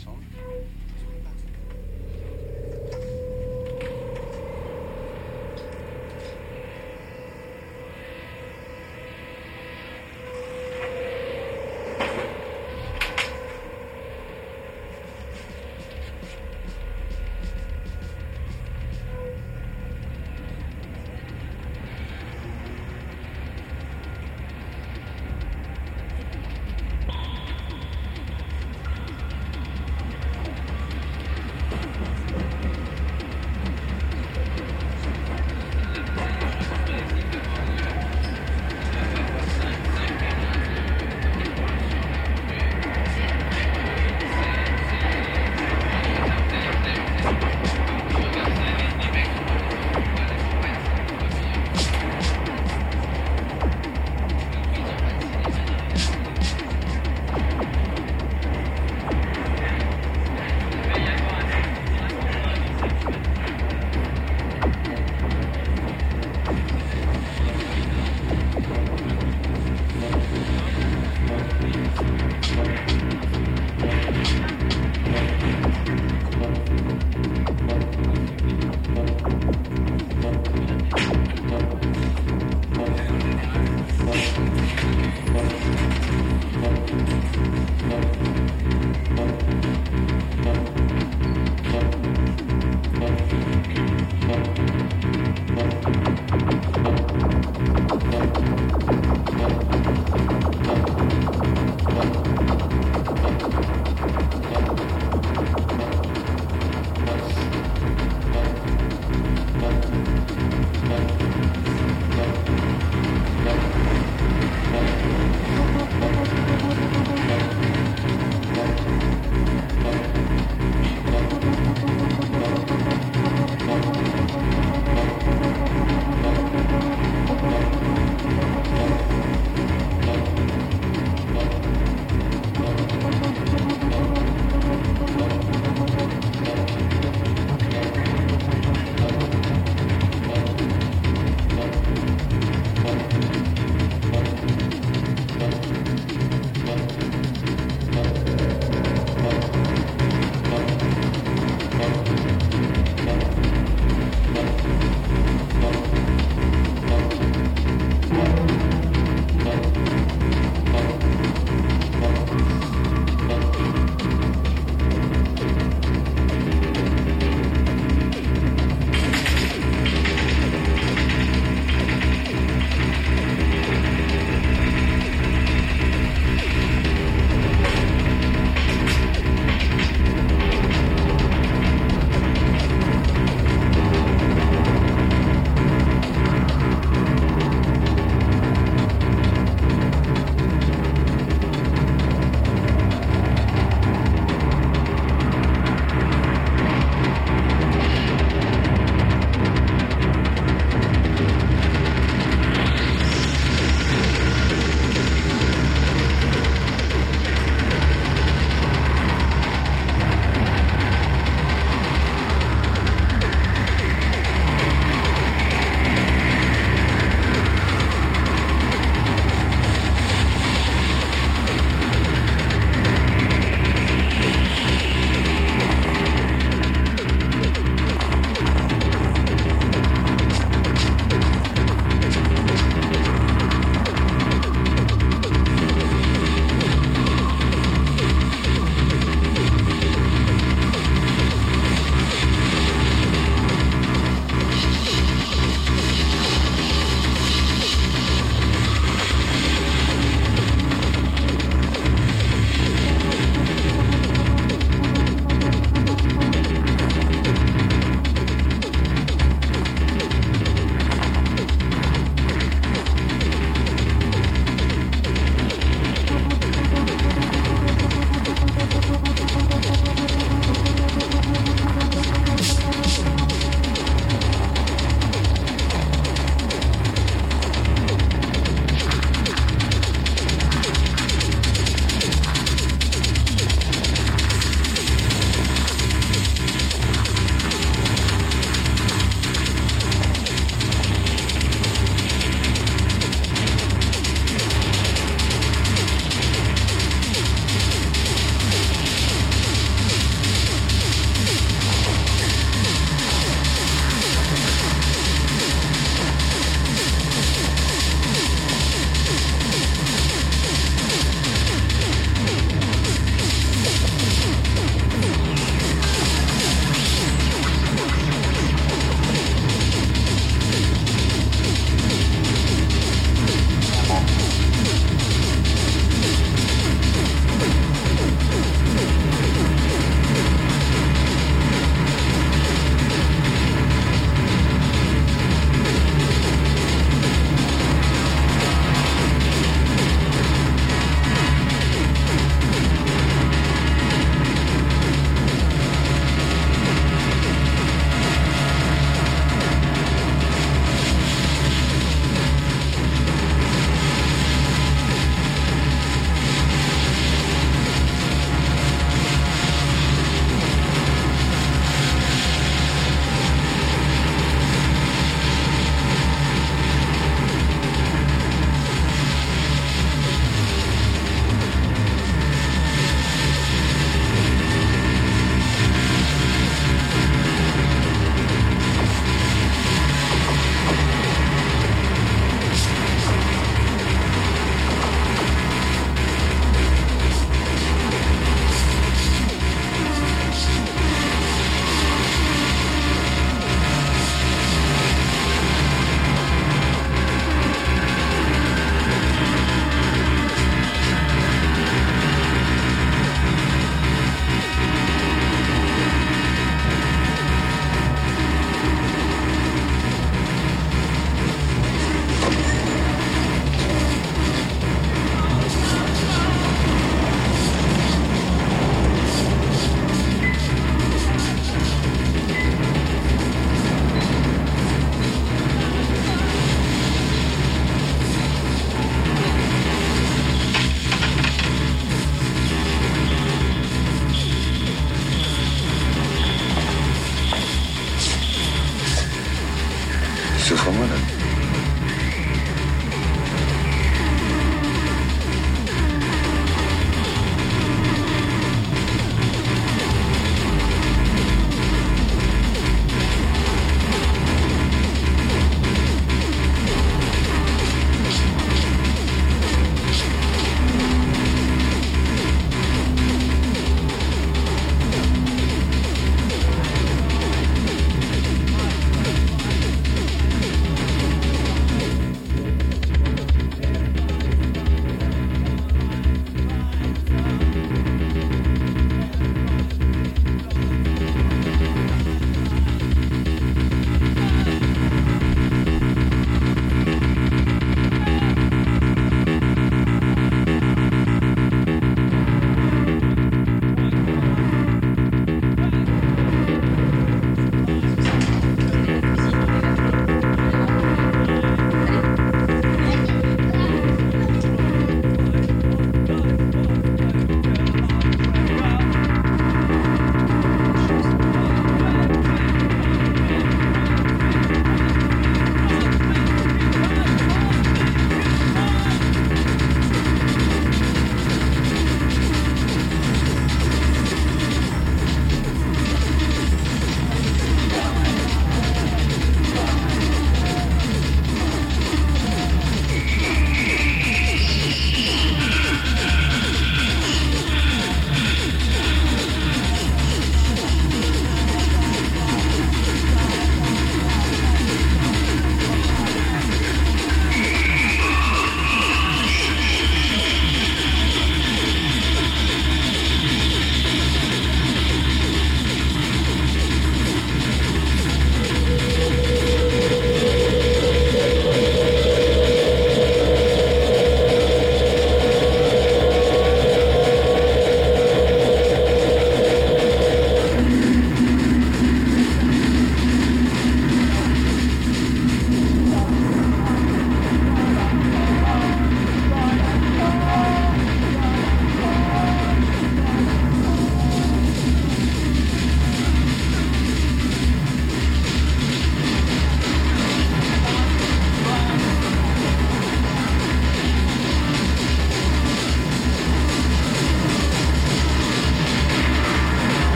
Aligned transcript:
ensemble. 0.00 0.24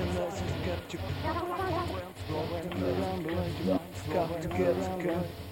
Unless 0.00 0.42
you 0.42 0.64
get 0.64 0.92
your 0.92 1.02
friends 1.02 2.20
going 2.28 2.82
around 2.82 3.24
the 3.24 3.34
way 3.34 3.52
you 3.64 4.12
got 4.12 4.42
to 4.42 4.48
get 4.48 5.47